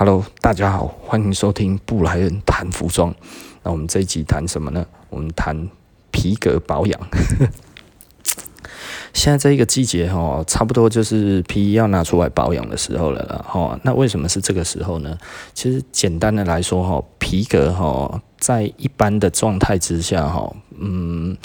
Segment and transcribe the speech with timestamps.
[0.00, 3.14] Hello，大家好，欢迎收听布莱恩谈服装。
[3.62, 4.82] 那我们这一集谈什么呢？
[5.10, 5.68] 我们谈
[6.10, 6.98] 皮革保养。
[9.12, 13.78] 现在这一个季节哈，差不多就是皮衣要拿出来保养的时候了了哈。
[13.82, 15.18] 那为什么是这个时候呢？
[15.52, 21.36] 其实简单的来说哈，皮革哈，在一般的状态之下哈，嗯，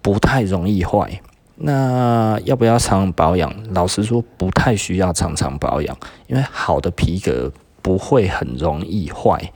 [0.00, 1.20] 不太容易坏。
[1.56, 3.52] 那要不要常保养？
[3.74, 5.94] 老实说，不太需要常常保养，
[6.26, 7.52] 因为好的皮革
[7.82, 9.52] 不会很容易坏。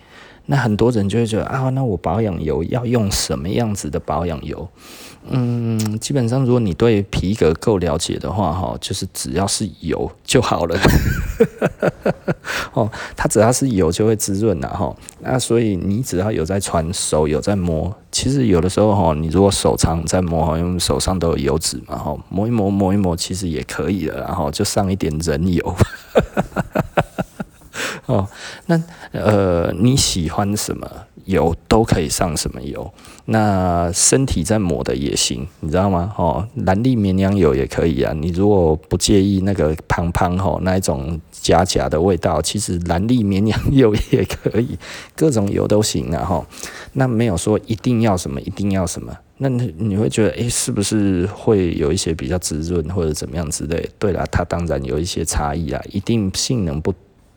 [0.48, 4.68] 那很多人就会觉得啊，那我保养油要用什么样子的保养油？
[5.28, 10.78] 嗯，基本上如果你对皮革够了解的话，哈，就是只要是油就好了。
[12.74, 14.94] 哦，它只要是油就会滋润了哈。
[15.18, 25.74] 那所以你只要有在穿，手有在摸，其实有的时候哈，你如果手常在摸，因为手上都有油脂嘛，哈，摸一摸摸一摸，其实也可以了，然后就上一点人油。
[28.06, 28.26] 哦，
[28.66, 28.80] 那
[29.12, 30.88] 呃，你喜欢什么
[31.24, 32.88] 油都可以上什么油，
[33.24, 36.14] 那身体在抹的也行，你知道吗？
[36.16, 38.12] 哦，兰利绵羊油也可以啊。
[38.12, 44.78] 你如果不介意那个胖胖吼那一种假假的味道，其实兰利绵羊油也可以，
[45.16, 46.24] 各种油都行啊。
[46.24, 46.46] 哈，
[46.92, 49.12] 那没有说一定要什么，一定要什么。
[49.38, 53.90] 那你你会觉得，诶、是不是会有一些比较滋润或者怎么样之类？
[53.98, 56.94] 对了，它当然有一些差异啊，一定性能不。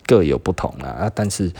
[0.09, 1.51] 各有不同啊，啊，但是，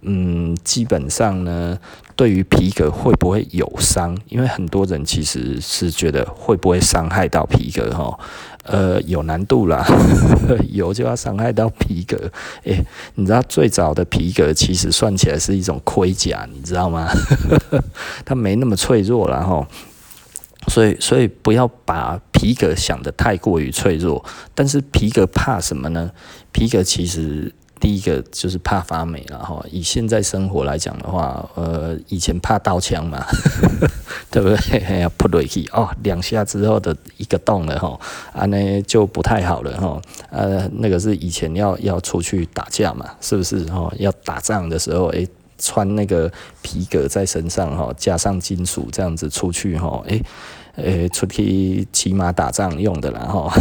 [0.00, 1.78] 嗯，基本上呢，
[2.16, 4.18] 对于皮革会不会有伤？
[4.26, 8.18] 因为很多人其实是觉得会不会伤害到皮革哈，
[8.64, 9.86] 呃，有难度啦，
[10.72, 12.16] 有就要伤害到皮革。
[12.64, 17.08] 诶，你知道最早的皮革其实算起来是一种盔甲，你知道吗？
[18.26, 19.64] 它没那么脆弱了哈，
[20.66, 24.24] 所以所以不要把皮革想得太过于脆弱。
[24.56, 26.10] 但是皮革怕什么呢？
[26.50, 27.54] 皮革其实。
[27.82, 33.26] 第一个就是怕发霉了哈，以现在生活来讲的话，呃，以前怕刀枪嘛，
[34.30, 35.00] 对不对？
[35.00, 37.98] 要扑落去哦，两下之后的一个洞了哈，
[38.32, 43.92] 啊，那就不太好了哈，呃，那个是以前要要出去打架嘛，是不是哈？
[43.98, 45.26] 要打仗的时候，诶，
[45.58, 46.30] 穿那个
[46.62, 50.22] 皮革在身上哈，加上金属这样子出去哈，诶，
[50.76, 53.52] 诶，出去骑马打仗用的啦哈，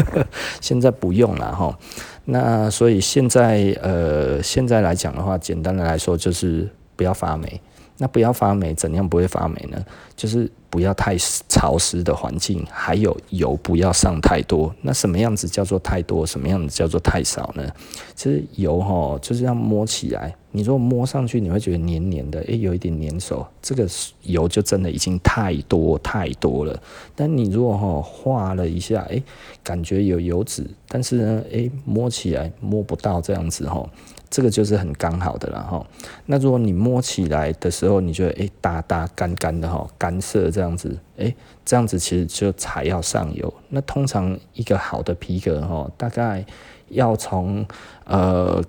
[0.60, 1.78] 现在不用了哈。
[2.26, 7.60] 那所以现在呃，现在来讲的话，简单的来说就是不要发霉。
[8.02, 9.76] 那不要发霉，怎样不会发霉呢？
[10.16, 11.14] 就是不要太
[11.50, 14.74] 潮湿的环境，还有油不要上太多。
[14.80, 16.24] 那什么样子叫做太多？
[16.26, 17.62] 什么样子叫做太少呢？
[18.14, 20.34] 其实油哈，就是要摸起来。
[20.52, 23.86] 你如果摸上去，你会觉得黏黏的，诶、有一点黏手，这个
[24.22, 26.82] 油就真的已经太多太多了。
[27.14, 29.22] 但你如果哈画了一下，诶、
[29.62, 33.88] 感觉有油脂，但是呢，诶、摸起来摸不到这样子哈。
[34.28, 35.84] 这个就是很刚好的了哈。
[36.26, 41.34] 那如果你摸起来的时候，你觉得诶，哒哒干干的哈，干涩这样子，诶，
[41.64, 43.52] 这样子其实就才要上油。
[43.68, 46.44] 那通常一个好的皮革哈，大概
[46.90, 47.66] 要从
[48.04, 48.62] 呃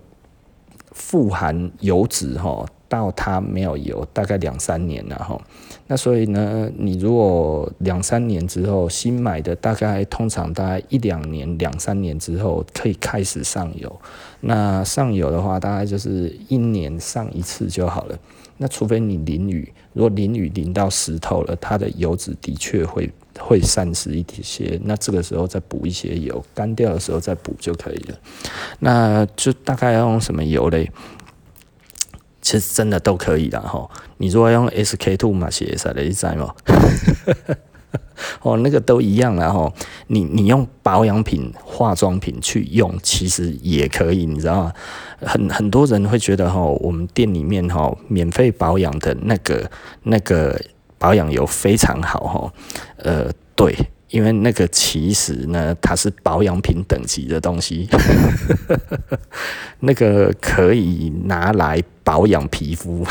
[0.92, 2.66] 富含油脂哈。
[2.92, 5.42] 到它没有油，大概两三年了哈。
[5.88, 14.02] 那所以呢，你如果两三年之后新买的，大概通常大概一两年、两三年之后可以开始上油。
[14.42, 18.20] 那上油的话，大概就是一年上一次就好了。
[18.58, 23.10] 那除非你淋雨，如果淋雨淋到湿透了，它的油脂的确会
[23.40, 24.80] 会散失一些。
[24.84, 28.18] 那这个时候再补一些油，干掉的时候再补就可以了。
[28.80, 30.92] 那就大概要用什么油嘞？
[32.42, 33.88] 其实真的都可以的哈，
[34.18, 36.56] 你如果用 SK two 嘛写出来的，你知吗？
[38.42, 39.72] 哦，那个都一样了哈。
[40.08, 44.74] 你你用保养品、化妆品去用，其实也可以，你知道吗？
[45.22, 49.70] 很很多人会觉得哈，我们店里面哈免费保养的那个
[50.04, 50.60] 那个
[51.02, 52.54] 保养油非常好哈。
[53.00, 53.76] 呃，对。
[54.12, 57.88] 因为那个其实呢，它是保养品等级的东西，
[59.80, 63.06] 那个可以拿来保养皮肤，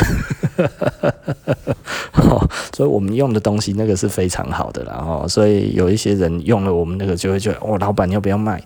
[2.76, 8.62] 所以我们用的东西那个是非常好的啦，哈，所以有一些人用了我们那个就会觉得，哦，老板要不要卖？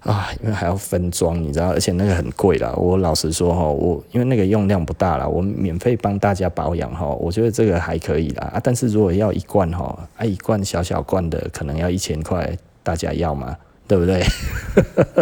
[0.00, 2.72] 啊，因为还要分装，你知道，而且那个很贵啦。
[2.74, 8.50] 我老实说哈，我因为那个用量不大啦，我免费帮大家保养哈，我觉得这个还可以啦。
[8.54, 13.54] 啊，但是如果要一罐哈，啊一罐小小罐的，可能要一千块，大家要吗？
[13.86, 14.24] 对不对？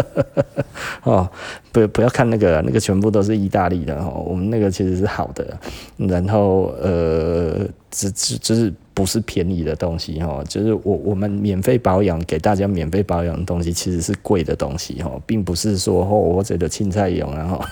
[1.03, 1.29] 哦，
[1.73, 5.59] 不不要看那个，那个全部都是意大利的哈，我们那个其实是好的。
[5.97, 8.73] 然后呃，只只只是。
[8.99, 17.65] 不是便宜的东西哈，就是我我们免费保养给大家免费保养的东西，其实是贵的东西哈，并不是说哦我觉得青菜用然后，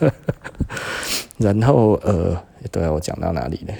[1.38, 2.36] 然后呃，
[2.70, 3.74] 对啊，我讲到哪里了？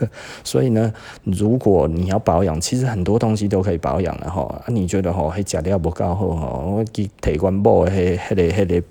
[0.44, 0.92] 所以呢，
[1.24, 4.62] 如果你要保养，其实很多东西都可以保养的哈。
[4.66, 6.58] 你觉得哈，还假料不够好哈？
[6.58, 8.86] 我给提关布的迄、迄个、迄个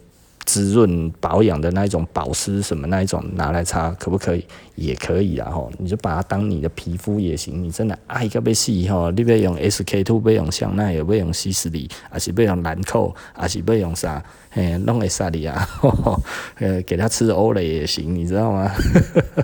[0.48, 4.46] 滋润保养的那一种保湿什么那一种拿来擦，可不可以？
[4.76, 5.70] 也可以啊吼。
[5.78, 7.62] 你就把它当你的皮肤也行。
[7.62, 14.24] 你真的爱个要死吼，你要用 SK two，要用香奈儿，要用希斯里，还是要用兰蔻，还是要用啥？
[14.50, 15.68] 嘿，弄个啥哩啊？
[16.60, 18.72] 呃，给他吃欧蕾也行，你知道吗？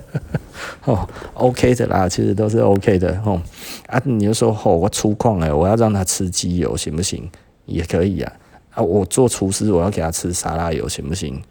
[0.85, 3.41] 哦，OK 的啦，其实都是 OK 的吼。
[3.87, 7.29] 啊，你就说哦，我粗犷哎，我要让他吃机油行不行？
[7.65, 8.31] 也可以啊。
[8.73, 11.41] 啊，我做厨师，我要给他吃沙拉油行不行？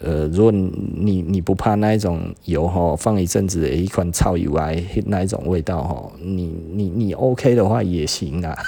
[0.00, 4.70] 呃，如果你你不怕那一种油哈，放一阵子的一款超油啊，
[5.06, 8.56] 那一种味道哈，你你你 OK 的话也行啊。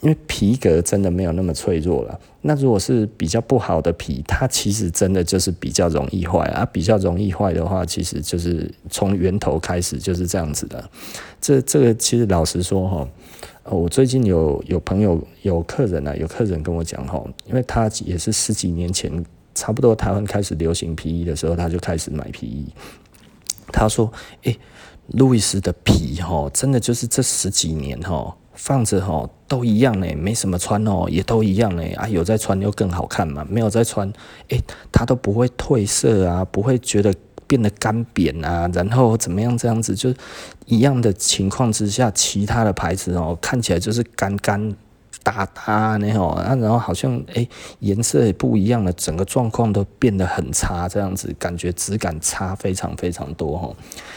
[0.00, 2.18] 因为皮革真的没有那么脆弱了。
[2.40, 6.66] 那如果是比较不好的皮，它其实真的就是比较容易坏啊。
[6.72, 10.90] 比较容易坏的话，其实就是从源头开始就是这样子的。
[11.40, 13.08] 这这个其实老实说哈，
[13.64, 19.24] 哦我最近有有朋友有客人啊，有客人跟我讲哈，因为他也是十几年前
[19.54, 22.66] 差不多台湾开始流行皮衣的时候，他就开始买皮衣。
[23.72, 24.12] 他说
[24.42, 24.58] ：“诶，
[25.08, 34.12] 路易斯的皮哈，真的就是这十几年哈。”放着吼都一样呢，没什么穿哦，也都一样呢啊，有在穿又更好看嘛，没有在穿，
[34.48, 34.60] 诶，
[34.92, 37.12] 它都不会褪色啊，不会觉得
[37.46, 40.12] 变得干扁啊，然后怎么样这样子，就
[40.72, 44.74] 一样的情况之下，其他的牌子哦看起来就是干干。
[45.24, 47.48] 打他呢吼啊，然后好像诶
[47.78, 53.70] 颜色也不一样了，整个状况都变得很差，这样子感觉质感差非常非常多哈。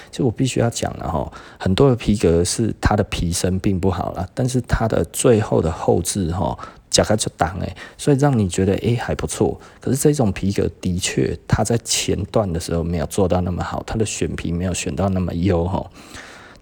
[0.09, 6.57] 就我必须要讲了哈，很多的皮革是它的皮身并不好了，但是它的最后的后置哈
[6.89, 9.59] 夹克就挡诶，所以让你觉得诶还不错。
[9.79, 15.85] 可是这种皮革的确它在前段的时候没有做到那么好，它的选皮没有选到那么优哈，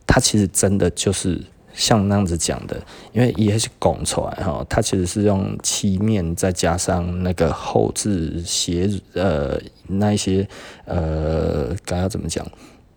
[0.07, 1.41] 它其实真的就是。
[1.75, 2.79] 像那样子讲的，
[3.13, 10.47] 因为也是拱出来哈，它其实是用漆面再加上那个后置鞋呃那一些
[10.85, 12.45] 呃该要怎么讲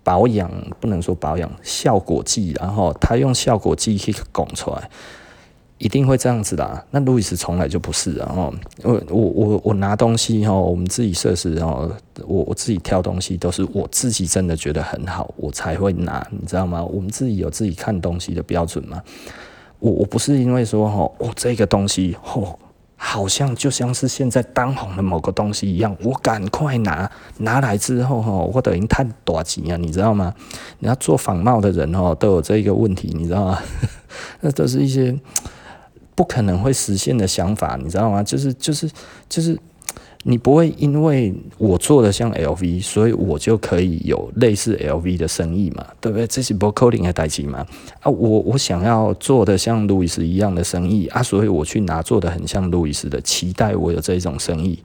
[0.04, 4.90] 保养不能说保养效果剂，然后它用效果剂去拱出来。
[5.78, 8.32] 一定会这样子的，那路易斯从来就不是啊！
[8.34, 11.90] 哦，我我我我拿东西哈，我们自己设施哦，
[12.26, 16.82] 我我自己挑东西都是我自己真的觉得很好，我才会拿，你知道吗？
[16.82, 19.02] 我们自己有自己看东西的标准嘛。
[19.78, 22.58] 我我不是因为说哈，哦这个东西哦，
[22.96, 30.32] 好像就像是现在当红的某个东西一样，我赶快拿，拿来之后哈，我等于太多钱啊，你知道吗？
[30.78, 33.58] 你要做仿冒的人哦，都有这个问题，你知道吗？
[34.40, 35.14] 那都是一些。
[36.16, 38.20] 不可能会实现的想法，你知道吗？
[38.24, 38.90] 就是就是
[39.28, 39.56] 就是，
[40.24, 45.86] 你不会因为我做的像 LV，所以我就可以有类似 LV 的生意嘛？
[46.00, 46.26] 对不对？
[46.26, 47.64] 这是不可能的代际嘛？
[48.00, 54.82] 啊，我我想要做的像路易斯一样的生意啊，所以我去拿做的很像路易斯的，期待我有这种生意。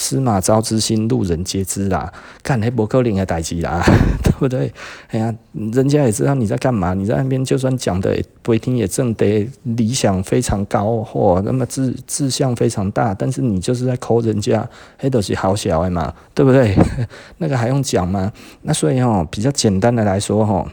[0.00, 2.12] 司马昭之心，路人皆知啦。
[2.40, 3.82] 干黑伯克林的代志啦，
[4.22, 4.72] 对不对？
[5.08, 6.94] 哎呀，人家也知道你在干嘛。
[6.94, 14.64] 你在那边就算讲的不一定也正得理想非常高，或那么志志向非常大，但是你就是在抠人家，
[14.98, 16.76] 黑都是好小的嘛，对不对？
[17.38, 18.32] 那个还用讲吗？
[18.62, 20.64] 那所以哦，比较简单的来说哈，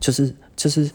[0.00, 0.90] 就是就是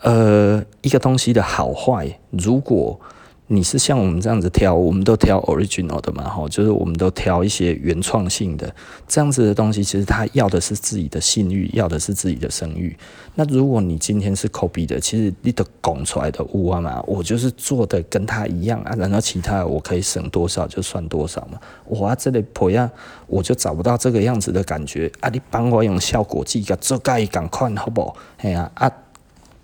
[0.00, 3.00] 呃，一个东西的好坏，如果。
[3.46, 8.74] 你是像我们这样子挑，我们都挑 original 的嘛，吼，就是我们都挑一些原创性的
[9.06, 9.84] 这样子的东西。
[9.84, 12.96] 其实他要的是自己的信誉，要的是自己的声誉。
[13.34, 21.60] 那如果你今天是 copy 的，其实你的拱出来的物啊嘛，我就是做的跟他一样啊，然后其他我可以省多少就算多少嘛。
[21.84, 22.90] 我啊这里不一样，
[23.26, 25.28] 我就找不到这个样子的感觉啊。
[25.28, 28.16] 你帮我用效果剂个做盖赶快好不好？
[28.38, 28.90] 哎呀啊！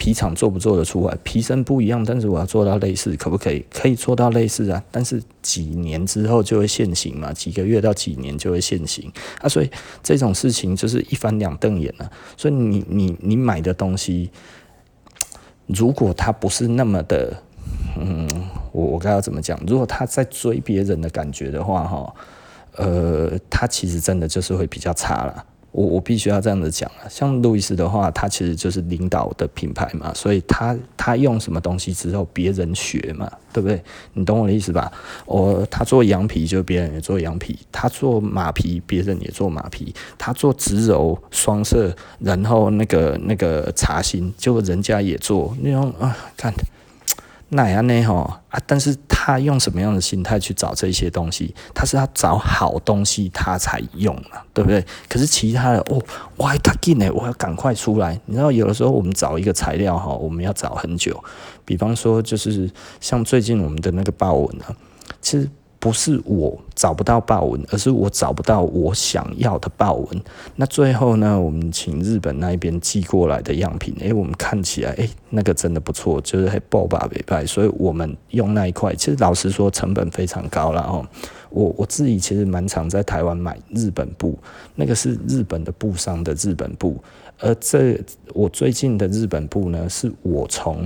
[0.00, 1.14] 皮厂做不做得出来？
[1.22, 3.62] 皮身不一样，但是我要做到类似，可不可以？
[3.70, 9.70] 可以做到类似啊，但是几年之后就会现形嘛，几个月到几年就会现形啊，所以
[10.02, 12.12] 这种事情就是一翻两瞪眼了啊。
[12.34, 14.30] 所以你你你买的东西，
[15.66, 17.36] 如果它不是那么的，
[17.98, 18.26] 嗯，
[18.72, 19.60] 我我该要怎么讲？
[19.66, 22.14] 如果他在追别人的感觉的话，哈，
[22.76, 25.44] 呃，他其实真的就是会比较差了。
[25.72, 33.82] 我我必须要这样子讲啊，像路易斯的话，他其实就是领导的品牌嘛，所以他他用什么东西之后，别人学嘛，对不对？
[34.14, 34.90] 你懂我的意思吧？
[35.26, 46.52] 我他做羊皮，就别人也做羊皮；他做马皮，别人也做马皮；他做植柔双色，然后那个那个茶芯，结果人家也做那种啊，看。
[47.50, 48.02] 那样呢？
[48.04, 48.16] 吼
[48.48, 48.60] 啊！
[48.66, 51.54] 但是他用什么样的心态去找这些东西？
[51.74, 54.84] 他是要找好东西，他才用啊，对不对？
[55.08, 56.00] 可是其他的哦，
[56.36, 58.20] 我还赶紧呢，我要赶快出来。
[58.26, 61.22] 你知道，有的时候我们找一个材料哈，我们要找很久。
[61.64, 64.74] 比方说，就是像最近我们的那个豹纹啊，
[65.20, 65.50] 其实。
[65.80, 70.22] 不是我找不到豹纹，而是我找不到我想要的豹纹。
[70.54, 78.94] 那最后呢，我们请日本那边寄过来的样品，诶、欸，我们看起来，诶、那个真的不错，就是还爆吧北派，所以我们用那一块。
[78.94, 81.02] 其实老实说，成本非常高了哦。
[81.48, 84.38] 我我自己其实蛮常在台湾买日本布，
[84.74, 87.02] 那个是日本的布商的日本布，
[87.38, 87.98] 而这
[88.34, 90.84] 我最近的日本布呢，是我从。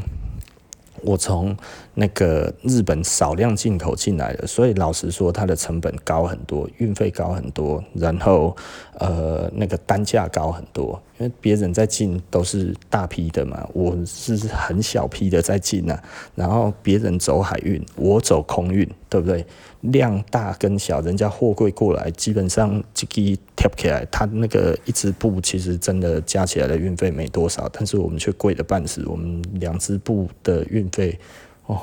[1.04, 1.56] 我从
[1.94, 8.56] 那个日本少量进口进来的，所以老实说，它的成本高很多，运费高很多，然后
[8.98, 16.02] 呃那个单价高很多，因为别人在进都是大批的嘛，我是很小批的在进啊，
[16.34, 19.44] 然后别人走海运，我走空运，对不对？
[19.92, 29.04] 量大跟小，人家货柜过来，基本上这个贴起来，它那个一只布其实真的加起来的运费没多少，但是我们却贵了半死。
[29.06, 31.18] 我们两只布的运费
[31.66, 31.80] 哦，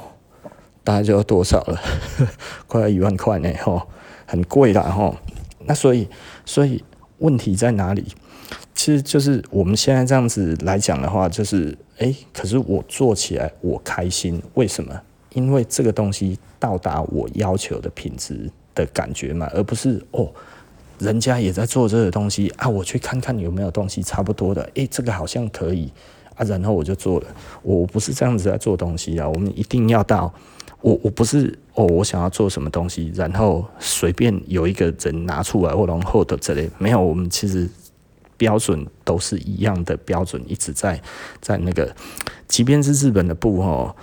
[0.83, 1.79] 大概就要多少了？
[2.67, 3.87] 快要一万块呢，吼，
[4.25, 5.15] 很贵啦，吼。
[5.65, 6.07] 那所以，
[6.43, 6.83] 所以
[7.19, 8.05] 问题在哪里？
[8.73, 15.01] 其实就是我们现在这样子来讲的话，就是哎，可是我做起来我开心，为什么？
[15.33, 20.29] 因为这个东西到达我要求的品质的感觉嘛，而不是哦，
[20.99, 25.91] 人家也在做这个东西啊，我去看看有没有东西差不多的，诶，这个好像可以
[26.35, 27.27] 啊，然后我就做了。
[27.63, 30.33] 我不是这样子在做东西啊，我们一定要到
[30.81, 37.69] 我我不是哦，我想要做什么东西，然后随便有一个人拿出来或然后的这类没有，我们其实
[38.37, 41.01] 标准都是一样的标准，一直在
[41.39, 41.95] 在那个，
[42.47, 43.95] 即便是日本的布哦。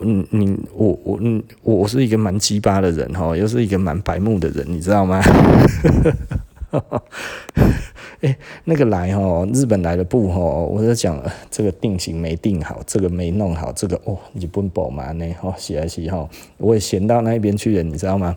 [0.00, 5.20] 嗯，你我我嗯，我是一个蛮鸡巴的人哈，又是一个蛮白目的人，你知道吗？
[8.20, 18.34] 哎、欸，那个来哈，日本来的布哈，我在讲这个定型没定好，这个没弄好，这个哦，日本宝嘛呢，哈，洗来洗哈，我也闲到那边去了，你知道吗？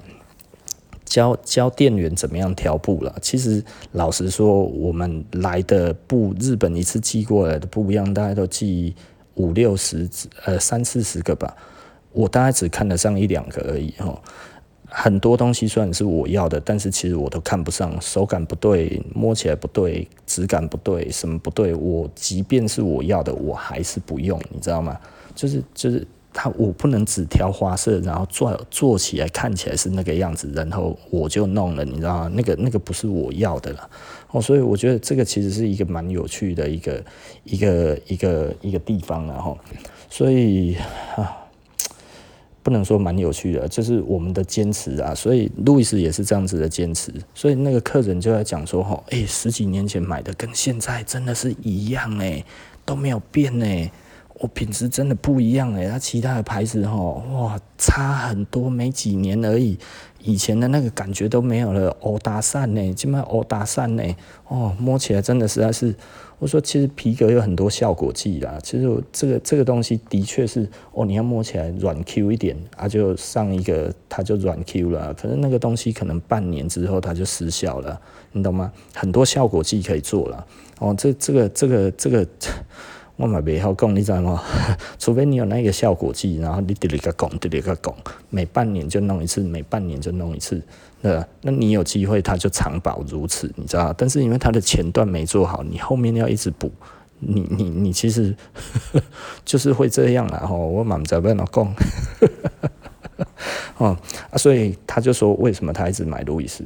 [1.03, 3.13] 教教店员怎么样挑布了。
[3.19, 8.93] 其实老实说，我们来的布，日本一次寄过来的布样，大概都寄。
[9.41, 11.55] 五六十只，呃，三四十个吧，
[12.11, 14.21] 我大概只看得上一两个而已哈。
[14.85, 24.99] 很多东西虽然是我要的，但是其实我都看不上，手感不对，摸起来不对，质感不对，什么不对，我即便是我要的，我还是不用，你知道吗？
[25.33, 26.05] 就是就是。
[26.33, 32.31] 他我不能只挑花色，然后做做起来看起来是那个样子，然后我就弄了，你知道吗？
[32.33, 33.89] 那个那个不是我要的了
[34.31, 37.03] 哦，所以我觉得这个其实是一个蛮有趣的一个
[37.43, 39.57] 一个一个一个地方了哈。
[40.09, 40.75] 所以
[41.15, 41.37] 啊，
[42.63, 45.13] 不能说蛮有趣的，就是我们的坚持啊。
[45.13, 52.43] 所以路易斯也是这样子的坚持，所以那个客人就在讲说哈，哎，十几年前买的跟现在真的是一样哎，
[52.85, 53.91] 都没有变哎。
[54.41, 59.77] 我品质真的不一样诶，它其他的牌子吼，哇，差很多，没几年而已，
[60.23, 61.95] 以前的那个感觉都没有了。
[62.01, 64.03] 欧达善呢，今麦欧达善呢，
[64.47, 65.93] 哦，摸起来真的实在是，
[66.39, 78.71] 我说其实皮革有很多效果剂啦，其实这个这个东西的确是，哦，你要摸起来软 Q 一点啊，就上一个它就软 Q 了，可是那个东西可能半年之后它就失效了，你懂吗？
[78.95, 80.47] 很多效果剂可以做了，
[80.79, 82.27] 哦，这这个这个这个。
[83.17, 84.41] 我嘛袂好讲，你知道吗？
[84.97, 87.93] 除非你有那个效果剂，然后你直直个讲，直直个讲，
[88.29, 90.61] 每半年就弄一次，每半年就弄一次，
[91.01, 91.23] 那？
[91.41, 93.93] 那你有机会，它就长保如此，你知道？
[93.93, 96.71] 但是因为它的前段没做好，你后面要一直补，
[97.19, 98.35] 你你你其实
[99.45, 100.39] 就是会这样啦。
[100.39, 101.75] 吼，我嘛唔知要怎讲，
[103.77, 103.97] 哦
[104.31, 106.63] 啊，所以他就说，为什么他一直买路易斯？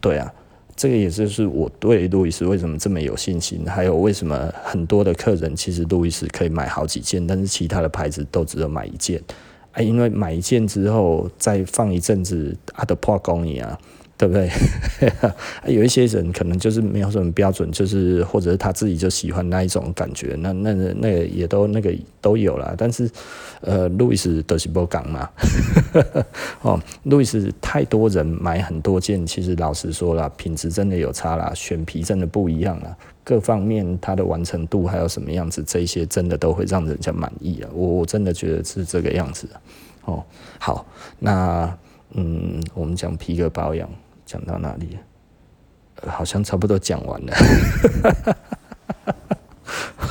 [0.00, 0.30] 对啊。
[0.76, 9.22] 这个也就是我对路易斯为什么这么有信心，还有为什么很多的客人其实路易斯可以买好几件，但是其他的牌子都只有买一件，
[9.72, 13.78] 啊，因为买一件之后再放一阵子，啊，的破工一样，
[14.16, 14.48] 对不对？
[15.66, 22.72] 有一些人可能就是没有什么标准，就是或者是他自己就喜欢那一种感觉，那那那个也都那个都有啦。
[22.78, 23.10] 但是，
[23.60, 25.28] 呃，路易斯都是不讲嘛。
[26.62, 37.68] 哦，路易斯太多人买很多件，其实老实说啦，品质真的有差啦，选皮真的不一样啦，各方面它的完成度还有什么样子，这些真的都会让人家满意啊。
[37.72, 39.48] 我我真的觉得是这个样子。
[40.04, 40.22] 哦，
[40.60, 40.86] 好，
[41.18, 41.76] 那
[42.12, 43.88] 嗯，我们讲皮革保养。
[44.26, 44.98] 讲到哪里？
[46.06, 47.32] 好像差不多讲完了。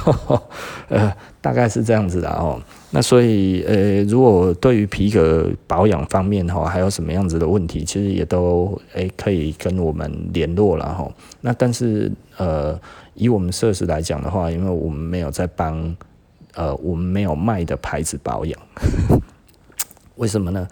[0.89, 2.61] 呃，大概是这样子的哦。
[2.91, 11.09] 那所以，呃，如果对于皮革保养方面哈，还有什么样子的问题，其实也都诶可以跟我们联络了哈。
[11.41, 12.79] 那但是，呃，
[13.13, 15.95] 以我们设施来讲的话，因为我们没有在帮，
[16.53, 18.59] 呃，我们没有卖的牌子保养。
[20.17, 20.67] 为什么呢？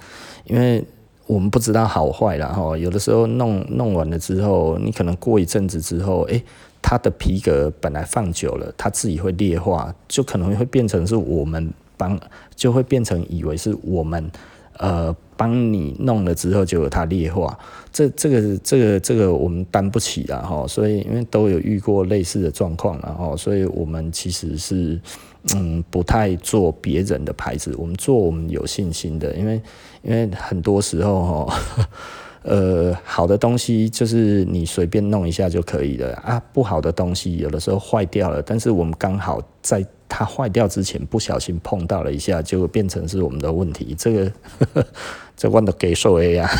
[0.45, 0.85] 因为
[1.31, 6.43] 我们不知道好坏啦哈，有的时候弄弄完了之后，你可能过一阵子之后，诶，
[6.81, 12.19] 它的皮革本来放久了，它自己会裂化，就可能会变成是我们帮，
[12.53, 14.29] 就会变成以为是我们
[14.77, 17.57] 呃帮你弄了之后就有它劣化，
[17.91, 24.99] 这这个这个这个我们担不起啦哈，所以因为都有遇过类似的状况然后，所以我们其实是。
[25.55, 29.59] 嗯，不太做别人的牌子，我们做我们有信心的，因为
[30.03, 31.59] 因为很多时候哈，
[32.45, 44.85] 呃，好的东西就是你随便弄一下就可以了啊，不好的东西有的时候坏掉了，但是我们刚好在它坏掉之前不小心碰到了一下，就变成是我们的问题，这个
[45.37, 46.51] 这关的给受 A 呀，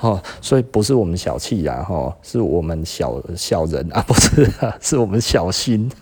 [0.00, 5.88] 哦，所以不是我们小气呀，哈，是我们小小人啊，不是，是我们小心。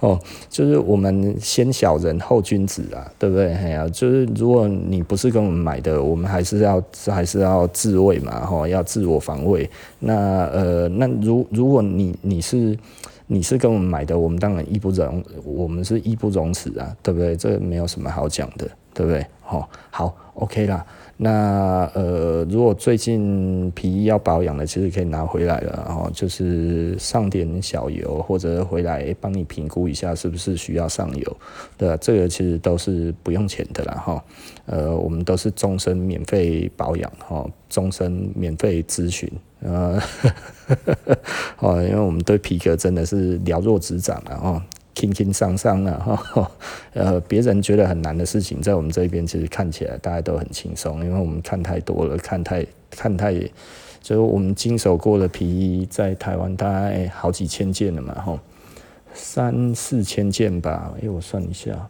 [0.00, 3.54] 哦，就是我们先小人后君子啊，对不对？
[3.54, 9.68] 哎呀，就是如果你不是跟我们买的，我们还是要还是要自卫嘛，哈，要自我防卫。
[10.00, 10.14] 那
[10.52, 12.76] 呃，那如如果你你是
[13.26, 17.36] 你是跟我们买的，我们当然义不容，我们是义不容辞啊，对不对？
[17.36, 19.26] 这没有什么好讲的，对不对？
[19.48, 20.84] 哦，好，OK 啦。
[21.18, 31.36] 那呃，如果最近皮衣要保养的，其实可以拿回来了，然后就是上点小油，或者回来帮你评估一下是不是需要上油，
[31.78, 31.96] 对？
[31.98, 34.24] 这个其实都是不用钱的啦，哈。
[34.66, 39.30] 呃，我们都是终身免费保养，哈，终身免费咨询，
[39.60, 39.98] 呃，
[41.60, 44.62] 哦，因为我们对皮革真的是了若指掌了，哦。
[44.96, 46.50] 轻轻桑桑的哈，
[46.94, 53.34] 呃，别人觉得很难的事情，在我们这边其实看起来大家都很轻松，因为我们看太多了，看太看太，
[54.00, 58.40] 就是我们经手过的皮衣，在台湾大概好几千件了嘛，哈，
[59.12, 61.88] 三四千件吧，哎，我算一下，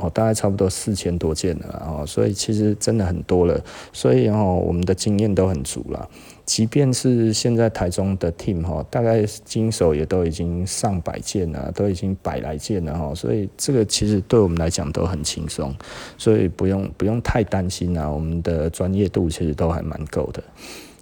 [0.00, 6.08] 哦，大概差不多四千多件了，哦，所以其实真的很多了，所以哦，我们的经验都很足了。
[6.46, 15.72] 即便是现在台中的 team 哈，大概经手也都已经上百件了，都已经百来件了哈，所以这个其实对我们来讲都很轻松，
[16.18, 20.42] 所以不用不用太担心啊，我们的专业度其实都还蛮够的。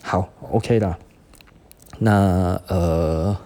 [0.03, 0.99] 好，OK 啦，
[1.99, 3.37] 那呃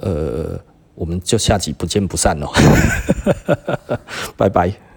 [0.00, 0.58] 呃，
[0.94, 2.50] 我们就下集不见不散喽，
[4.36, 4.87] 拜拜。